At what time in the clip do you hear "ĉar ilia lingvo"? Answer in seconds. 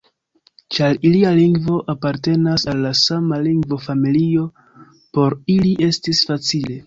0.75-1.75